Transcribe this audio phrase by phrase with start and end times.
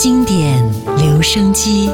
[0.00, 0.64] 经典
[0.98, 1.90] 留声机，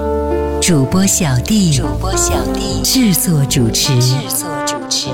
[0.61, 5.09] 主播小弟，主播小弟制作主持，制作主持。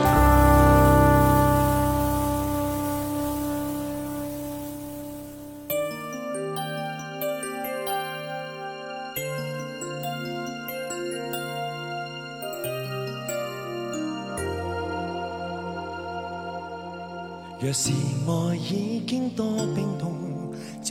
[17.60, 17.90] 若是
[18.26, 20.19] 爱已经多冰冻。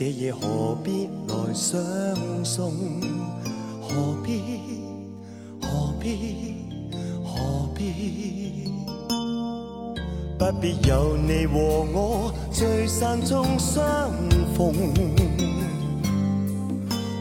[0.00, 1.78] 这夜何必来相
[2.42, 2.72] 送？
[3.82, 4.40] 何必
[5.62, 6.54] 何必
[7.22, 8.72] 何必？
[10.38, 11.60] 不必有你和
[11.92, 14.10] 我聚散中相
[14.54, 14.72] 逢，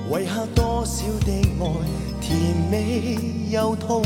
[0.08, 1.66] 遗下多少的爱，
[2.22, 2.40] 甜
[2.72, 3.18] 美
[3.52, 4.02] 又痛。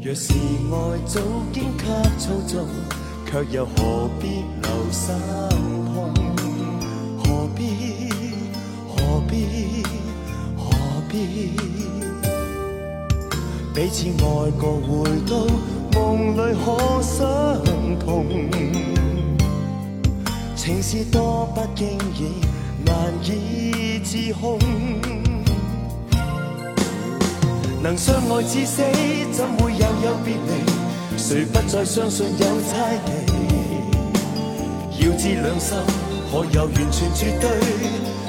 [0.00, 1.20] 若是爱早
[1.52, 2.97] 经给操纵。
[3.30, 5.14] 却又何必留心
[5.92, 6.14] 痛？
[7.22, 8.08] 何必
[8.96, 9.82] 何必
[10.56, 10.70] 何
[11.10, 11.52] 必？
[13.74, 15.46] 彼此爱过，回到
[15.92, 17.60] 梦里可相
[18.00, 18.26] 同。
[20.56, 22.40] 情是多不经意，
[22.82, 24.58] 难以自控。
[27.82, 28.82] 能相爱至死，
[29.32, 30.77] 怎会又有别离？
[31.18, 35.00] 谁不再相信有猜忌？
[35.04, 35.76] 要知两心
[36.30, 37.50] 可有完全绝对？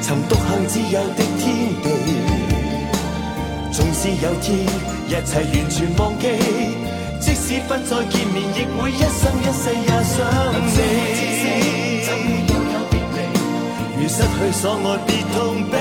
[0.00, 1.86] 曾独行自由的天地，
[3.70, 4.56] 纵使有天
[5.06, 6.26] 一切完全忘记，
[7.20, 9.92] 即使不再见面，亦会一生一世也
[12.54, 12.59] 想你。
[14.02, 15.76] 如失去所爱，别痛悲。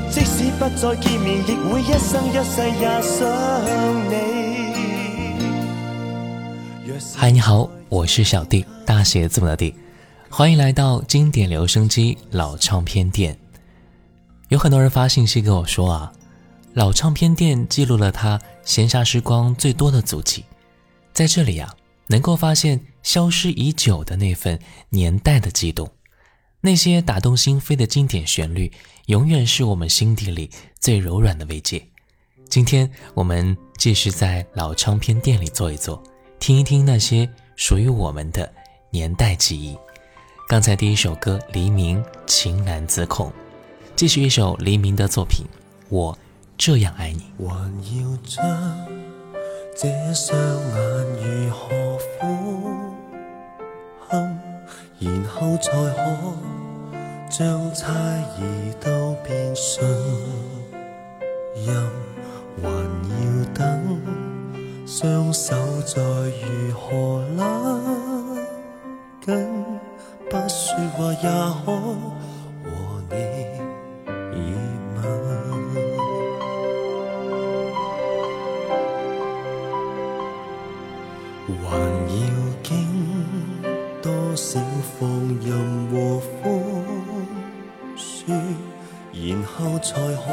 [0.10, 3.24] 即使不再见面，亦会一生一世也想
[4.10, 4.54] 你。
[7.14, 9.76] 嗨，你好，我是小弟，大写字母的弟，
[10.30, 13.38] 欢迎来到经典留声机老唱片店。
[14.48, 16.14] 有很多人发信息跟我说啊，
[16.74, 20.46] 老唱片店记录了他闲暇时光最多的足迹，
[21.12, 21.83] 在这里呀、啊。
[22.14, 25.90] 能够发现消失已久的那份年代的悸动，
[26.62, 28.72] 那些打动心扉的经典旋律，
[29.08, 31.84] 永远是我们心底里最柔软的慰藉。
[32.50, 36.04] 今天我们继续在老唱片店里坐一坐，
[36.40, 38.48] 听一听那些属于我们的
[38.92, 39.76] 年代记忆。
[40.48, 43.34] 刚才第一首歌《黎明》，情难自控，
[43.96, 45.48] 继续一首黎明的作品。
[45.90, 46.16] 我
[46.60, 47.24] 这样爱你。
[49.76, 51.56] 这双眼如
[51.98, 52.30] 何堪，
[55.00, 56.04] 然后才可
[57.28, 57.92] 将猜
[58.38, 58.42] 疑
[58.80, 59.84] 都变信
[61.66, 61.74] 任？
[62.56, 62.70] 还要
[63.56, 64.00] 等
[64.86, 67.44] 双手再如何拉
[69.26, 69.34] 紧，
[70.30, 71.32] 不说话也可
[71.72, 71.74] 和
[73.10, 73.16] 你。
[85.44, 86.62] 任和风
[87.96, 88.26] 雪，
[89.12, 90.32] 然后才可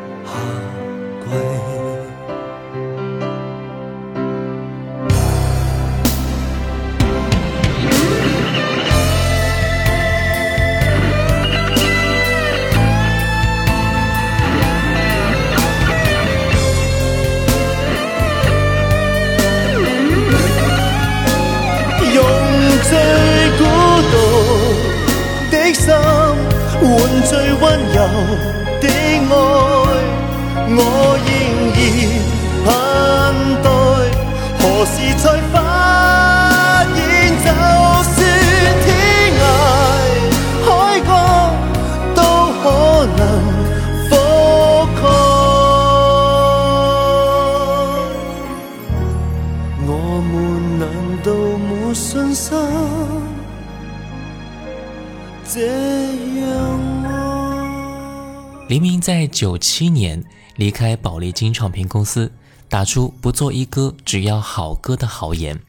[58.68, 60.24] 黎明在九七年
[60.56, 62.32] 离开宝丽金唱片公司，
[62.68, 65.60] 打出“不做一哥，只要好歌”的豪言，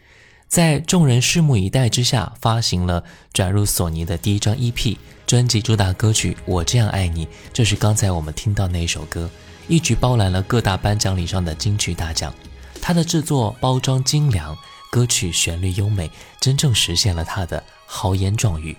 [0.48, 3.04] 在众人拭目以待之下，发行了
[3.34, 9.28] 转入索尼的第一张 EP 专辑，主打歌曲《我这样爱你》，就是刚才我们听到那首歌，
[9.68, 12.32] 一举包揽了各大颁奖礼上的金曲大奖。
[12.80, 14.56] 它的制作包装精良。
[14.94, 16.08] 歌曲旋律优美，
[16.41, 18.77] 真正实现了他的豪言壮语。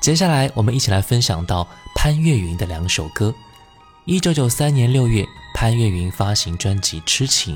[0.00, 3.34] 接下来，我们一起来分享到潘越云的两首歌。
[4.06, 7.54] 一九九三年六月，潘越云发行专辑《痴情》，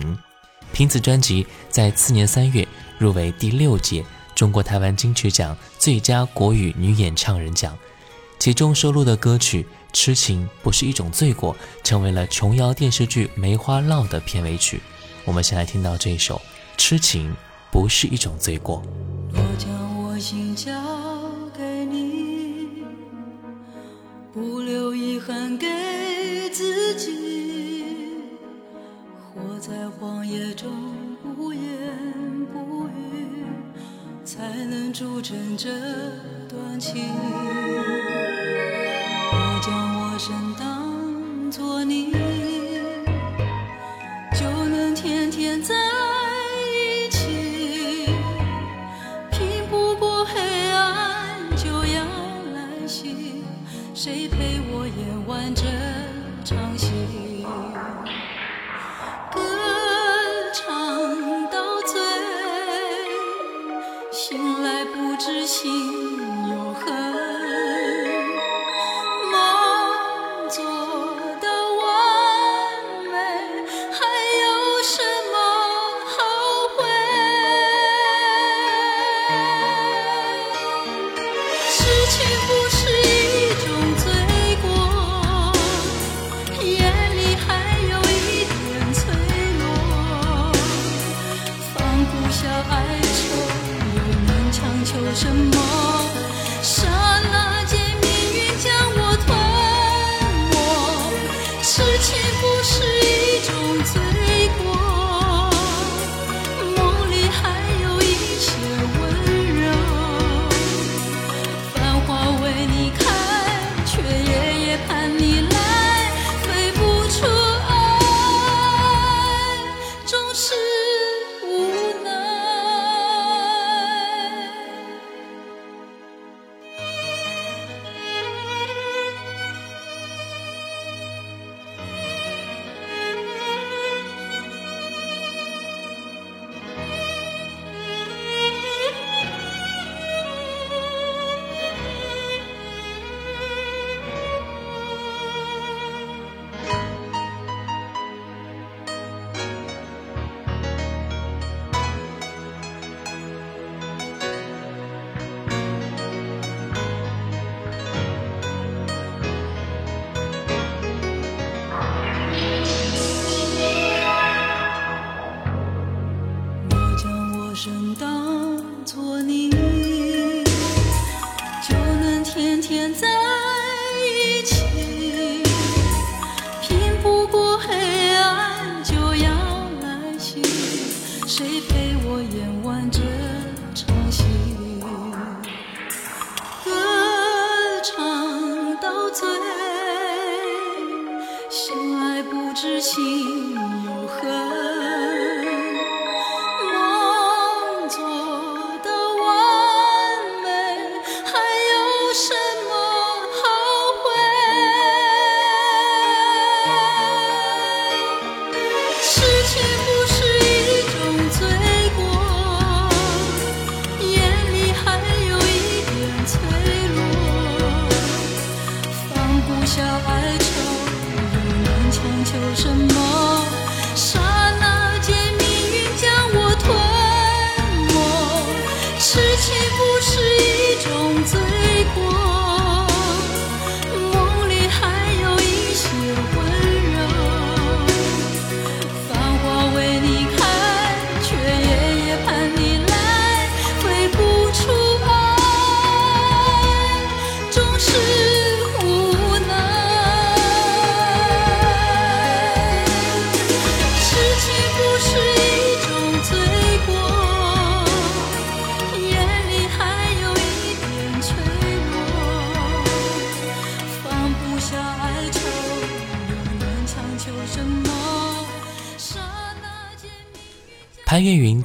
[0.74, 2.68] 凭此专辑在次年三月
[2.98, 7.74] 入围第六届中国台湾金曲奖最佳国语女演唱人奖。
[8.38, 9.62] 其中收录的歌曲
[9.94, 14.82] 《痴情》不是一种罪过，成为了琼瑶电视剧《梅花烙》的片尾曲。
[15.24, 16.36] 我们先来听到这首
[16.76, 17.30] 《痴情》。
[17.70, 18.82] 不是一种罪过
[19.32, 19.72] 我将
[20.02, 20.72] 我心交
[21.56, 22.82] 给你
[24.32, 25.66] 不留遗憾给
[26.50, 27.84] 自己
[29.22, 30.68] 活在荒野中
[31.36, 31.62] 不言
[32.52, 33.44] 不语
[34.24, 35.70] 才能铸成这
[36.48, 37.04] 段情
[39.32, 40.69] 我将陌生到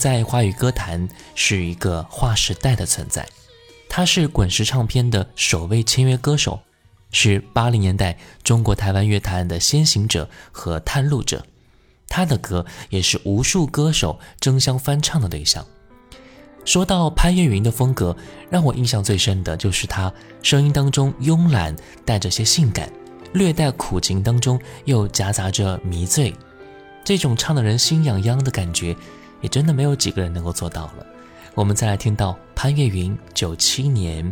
[0.06, 3.28] 在华语歌坛是一个划时代的存在，
[3.90, 6.60] 他是滚石唱片的首位签约歌手，
[7.10, 11.44] 是八零年代中国台湾乐坛的先行者和探路者。
[12.08, 15.66] 他的歌也是无数歌手争相翻唱的对象。
[16.66, 18.16] 说到潘越云的风格，
[18.52, 22.88] 让我印象最深的就是他声音当中慵懒，带着些性感，
[23.34, 26.32] 略带苦情当中又夹杂着迷醉，
[27.04, 28.96] 这种唱的人心痒痒的感觉。
[29.46, 31.06] 也真的没有几个人能够做到了。
[31.54, 34.26] 我们再来听到潘越云九七年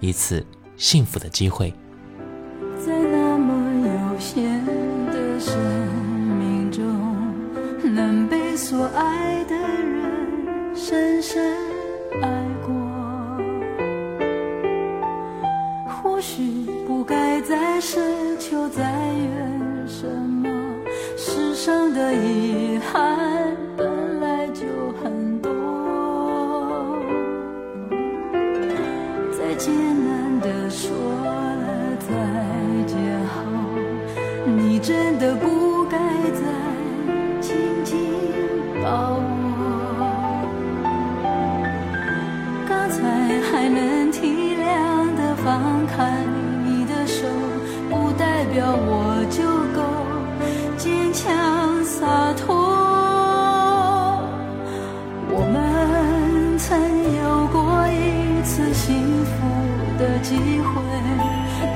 [0.00, 0.44] 一次
[0.76, 1.70] 幸福的机会。
[2.84, 4.42] 在那么有限
[5.06, 5.56] 的生
[6.36, 6.82] 命中，
[7.94, 11.56] 能被所爱的人深深
[12.20, 13.46] 爱过，
[15.88, 18.00] 或许不该再奢
[18.38, 20.48] 求再怨什么
[21.16, 23.25] 世上的遗憾。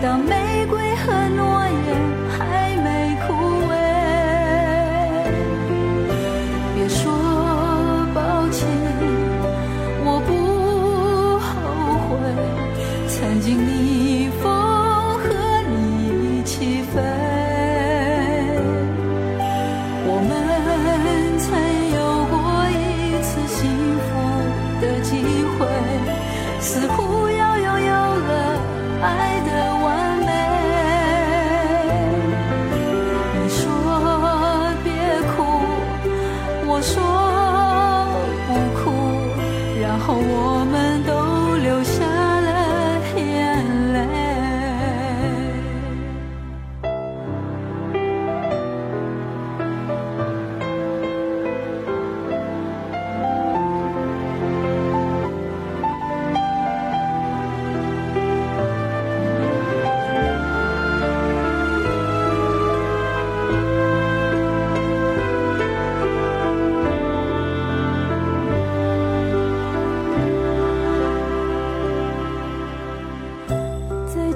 [0.02, 2.09] 当玫瑰和诺言。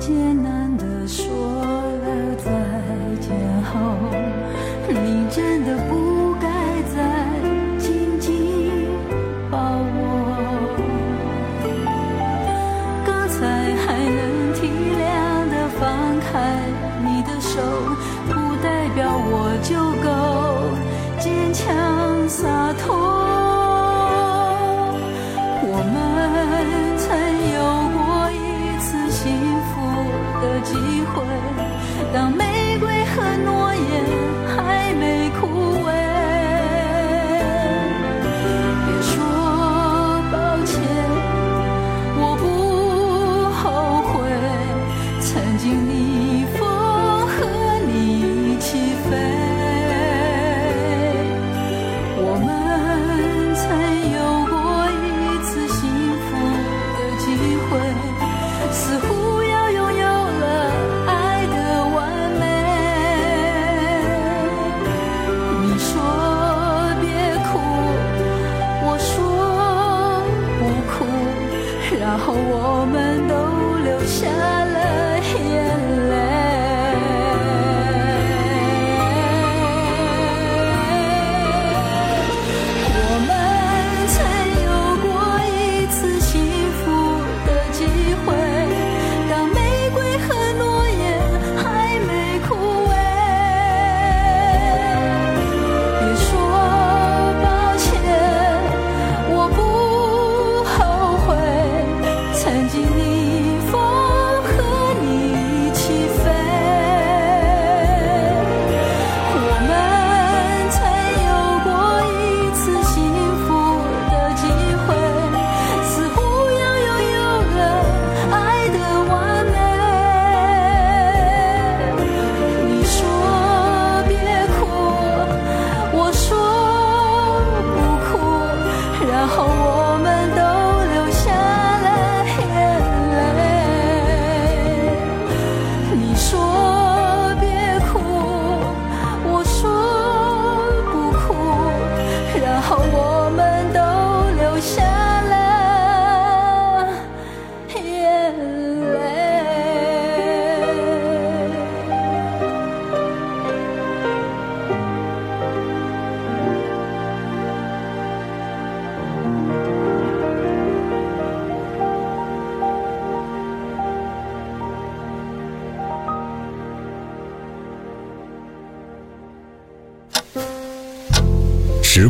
[0.06, 0.53] 艰难。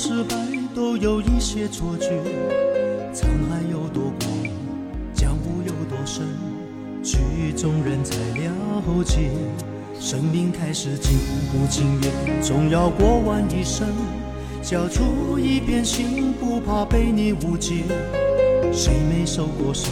[0.00, 0.36] 失败
[0.76, 2.06] 都有一些错觉，
[3.12, 4.46] 沧海有多广，
[5.12, 6.22] 江湖有多深，
[7.02, 7.18] 曲
[7.56, 9.28] 中人才了解。
[9.98, 11.18] 生命开始，情
[11.50, 13.88] 不情愿，总要过完一生。
[14.62, 17.82] 交出一片心，不怕被你误解。
[18.72, 19.90] 谁没受过伤，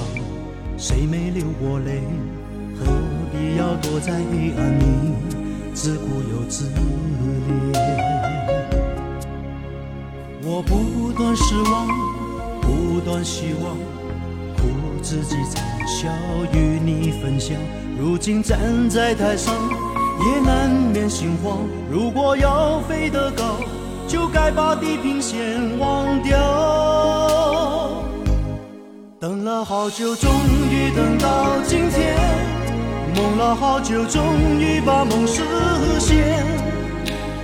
[0.78, 2.00] 谁没流过泪，
[2.78, 2.86] 何
[3.32, 7.85] 必要躲在黑暗里自顾又自怜？
[10.48, 11.88] 我不断失望，
[12.62, 13.76] 不断希望，
[14.56, 14.64] 苦
[15.02, 16.08] 自己，惨笑，
[16.54, 17.56] 与你分享。
[17.98, 18.56] 如今站
[18.88, 19.52] 在台上，
[20.24, 21.58] 也难免心慌。
[21.90, 23.56] 如果要飞得高，
[24.06, 27.90] 就该把地平线忘掉。
[29.18, 30.30] 等了好久，终
[30.70, 32.14] 于等到今天；
[33.16, 34.22] 梦了好久，终
[34.60, 35.42] 于把梦实
[35.98, 36.46] 现。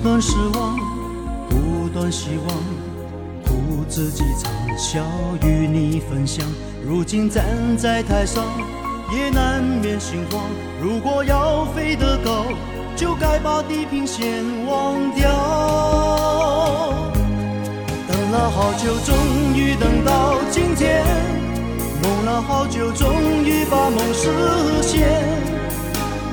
[0.00, 0.78] 不断失望，
[1.48, 2.46] 不断希望，
[3.44, 5.02] 苦自己尝，笑
[5.42, 6.46] 与你分享。
[6.86, 7.44] 如今站
[7.76, 8.44] 在台上，
[9.12, 10.40] 也难免心慌。
[10.80, 12.44] 如果要飞得高，
[12.94, 15.32] 就该把地平线忘掉。
[18.06, 19.16] 等了好久，终
[19.52, 21.02] 于等到今天；
[22.00, 23.10] 梦了好久，终
[23.44, 24.30] 于把梦实
[24.80, 25.77] 现。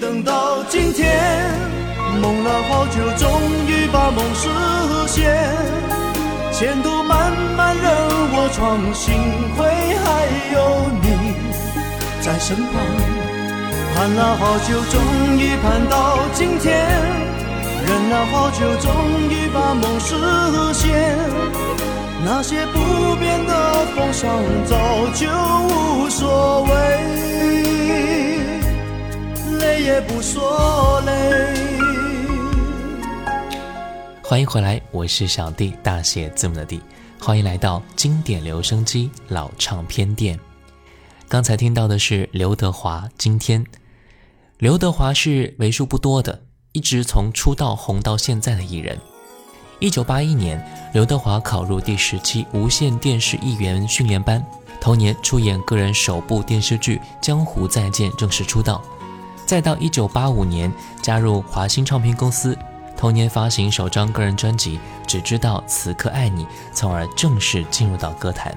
[0.00, 1.06] 等到今天，
[2.22, 3.28] 梦了好久，终
[3.68, 4.48] 于把梦实
[5.06, 5.36] 现。
[6.50, 7.84] 前途漫漫，任
[8.32, 9.12] 我闯，幸
[9.56, 9.66] 亏
[10.00, 11.34] 还有你
[12.22, 12.72] 在身旁。
[13.94, 15.00] 盼了好久，终
[15.38, 16.86] 于盼到今天。
[17.84, 18.90] 忍了好久，终
[19.28, 21.14] 于把梦实现。
[22.24, 24.34] 那些不变的风霜，
[24.64, 24.76] 早
[25.12, 25.28] 就
[25.68, 27.39] 无所谓。
[30.00, 30.16] 不
[31.04, 31.54] 累。
[34.22, 36.80] 欢迎回来，我是小弟，大写字母的弟，
[37.20, 40.38] 欢迎来到经典留声机老唱片店。
[41.28, 43.06] 刚才听到的是刘德华。
[43.18, 43.64] 今天，
[44.58, 46.40] 刘德华是为数不多的
[46.72, 48.98] 一直从出道红到现在的艺人。
[49.80, 50.62] 一九八一年，
[50.94, 54.44] 刘德华考入第十期无线电视艺员训练班，
[54.80, 58.82] 同年出演个人首部电视剧《江湖再见》，正式出道。
[59.50, 62.56] 再到一九八五年加入华星唱片公司，
[62.96, 64.76] 同年发行首张个人专辑
[65.08, 68.56] 《只知道此刻爱你》，从而正式进入到歌坛。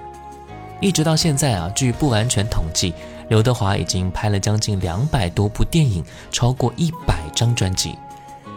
[0.79, 2.93] 一直到现在啊，据不完全统计，
[3.29, 7.97] 刘德华已经拍了将近两百多部电影，超过一百张专辑。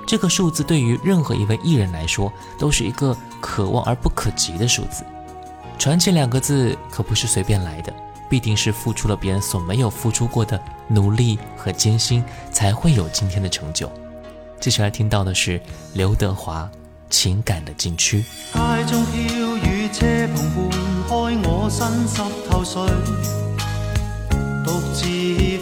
[0.07, 5.05] 这个数字对于任何一位艺人来说，都是一个可望而不可及的数字。
[5.79, 7.91] 传奇两个字可不是随便来的。
[8.29, 13.91] 必定是付出了别人所没有付出过的努力和艰辛，才会有今天的成就。
[14.61, 15.61] 接下来听到的是
[15.95, 16.63] 刘德华
[17.09, 18.25] 《情感的禁区》，
[18.85, 20.63] 街中飘雨，车棚换
[21.09, 22.83] 开，我身湿透水，
[24.65, 25.05] 独自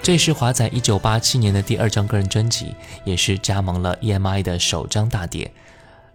[0.00, 5.50] 这是华仔一九八七年的第二张个人专辑，也是加盟了 EMI 的首张大碟。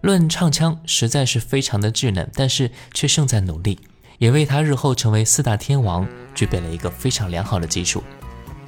[0.00, 3.78] 论唱腔，实在是非常的稚嫩，但是却胜在努力，
[4.18, 8.02] 也为他日后成为四大天王，具备了一个非常良好的基础。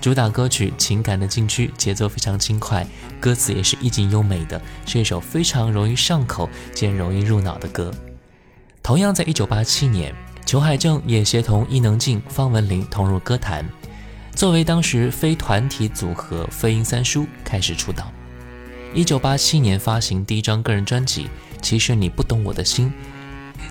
[0.07, 2.87] 主打歌曲《情感的禁区》，节奏非常轻快，
[3.19, 7.93] 歌词也是意境优美的，是一首非常容易上口兼容易入脑的歌。
[8.85, 10.15] 同样，在1987年，
[10.47, 13.67] 裘海正也协同伊能静、方文琳同入歌坛，
[14.37, 18.09] 作为当时非团体组合飞鹰三叔开始出道。
[18.95, 21.25] 1987年发行第一张个人专辑
[21.61, 22.89] 《其实你不懂我的心》。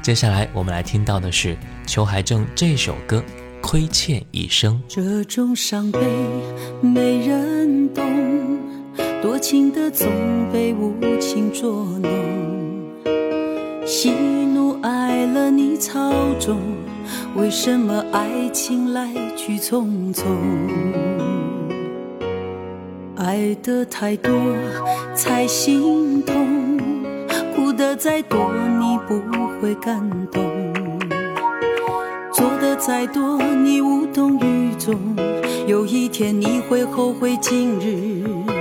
[0.02, 1.56] 接下来我们来听到的是
[1.88, 3.24] 裘海正这首歌。
[3.68, 6.00] 亏欠一生，这种伤悲
[6.84, 8.06] 没人懂。
[9.24, 10.08] 多情的总
[10.54, 12.12] 被无情捉弄，
[13.84, 16.60] 喜怒哀乐你操纵，
[17.36, 20.24] 为什么爱情来去匆匆？
[23.16, 24.32] 爱的太多
[25.16, 26.78] 才心痛，
[27.56, 29.20] 哭的再多你不
[29.60, 30.85] 会感动。
[32.36, 34.94] 做的再多，你无动于衷，
[35.68, 38.55] 有一天你会后悔今日。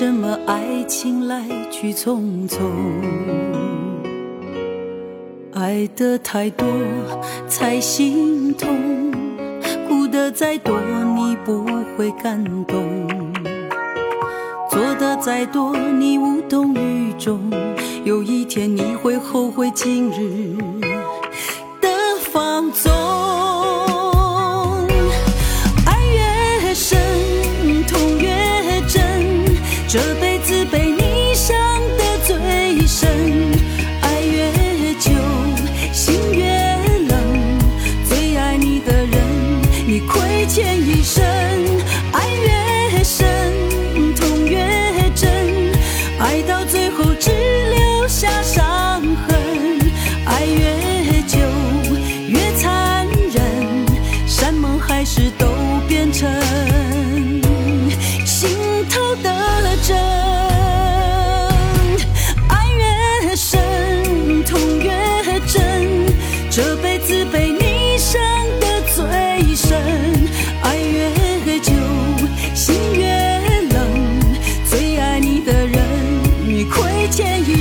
[0.00, 2.56] 什么爱情来去匆匆，
[5.52, 6.66] 爱的太多
[7.46, 9.12] 才心痛，
[9.86, 10.74] 哭的再多
[11.14, 11.66] 你不
[11.98, 13.06] 会感动，
[14.70, 17.50] 做的再多你无动于衷，
[18.02, 20.69] 有一天你会后悔今日。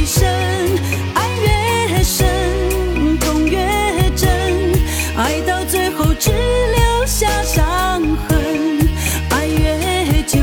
[0.02, 0.26] 一生
[1.14, 2.26] 爱越深，
[3.20, 3.60] 痛越
[4.16, 4.30] 真
[5.18, 8.80] 爱到最后只留下伤痕。
[9.30, 10.40] 爱越久，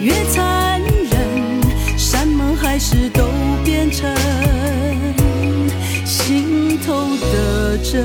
[0.00, 3.28] 越残忍，山盟海誓都
[3.64, 4.12] 变成
[6.04, 8.04] 心头的针。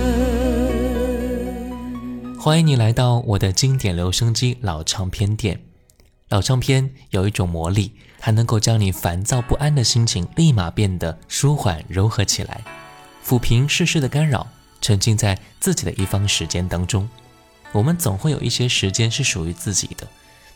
[2.40, 5.60] 欢迎你来到我的经典留声机老唱片店，
[6.30, 7.92] 老唱片有一种魔力。
[8.20, 12.62] 还能够将你烦躁不安的心情立马变得舒缓柔和起来，
[13.26, 14.46] 抚平世事的干扰，
[14.82, 17.08] 沉浸在自己的一方时间当中。
[17.72, 20.06] 我们总会有一些时间是属于自己的，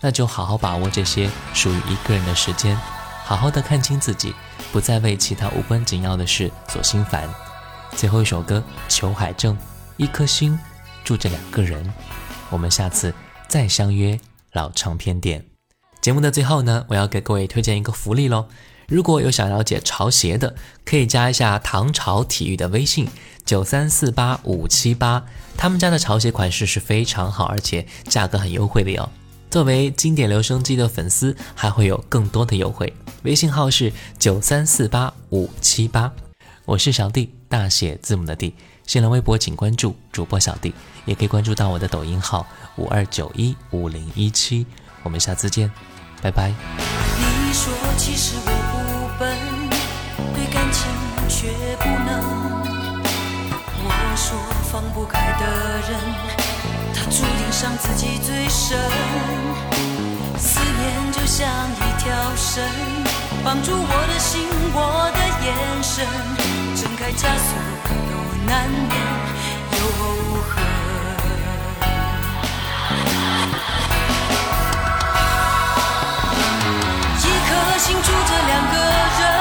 [0.02, 2.76] 那就好好把握这些属于一个人的时间，
[3.24, 4.34] 好好的看清自己，
[4.72, 7.30] 不再为其他无关紧要的事所心烦。
[7.96, 9.56] 最后一首歌，裘海正
[9.98, 10.60] 《一颗心
[11.04, 11.84] 住着两个人》。
[12.50, 13.14] 我们下次
[13.48, 14.20] 再相约
[14.52, 15.53] 老唱片店。
[16.04, 18.46] 节目的最后呢，我要给各位推荐一个福利喽。
[18.90, 23.08] 如果有想了解潮鞋的，可以加一下唐朝体育的微信
[23.46, 25.24] 九三四八五七八，
[25.56, 29.10] 他们家的潮鞋款式是非常好，而且价格很优惠的哟。
[29.50, 32.94] 作为经典留声机的粉丝，还会有更多的优惠。
[33.24, 33.90] 微信号是
[34.20, 36.12] 九三四八五七八。
[36.66, 38.54] 我是小弟，大写字母的 D。
[38.86, 40.74] 新浪微博请关注主播小弟，
[41.06, 44.66] 也可以关注到我的抖音号五二九一五零一七。
[45.04, 45.72] 我们下次见。
[46.24, 49.30] 拜拜，你说其实我不笨，
[50.34, 50.90] 对感情
[51.28, 52.64] 却不能。
[53.86, 54.38] 我说
[54.72, 55.46] 放不开的
[55.82, 56.00] 人，
[56.96, 58.80] 他注定伤自己最深。
[60.38, 62.64] 思念就像一条绳，
[63.44, 66.06] 绑住我的心，我的眼神，
[66.78, 69.02] 睁开枷锁又难免
[69.74, 70.63] 有恨。
[77.80, 78.78] 心住着两个
[79.26, 79.33] 人。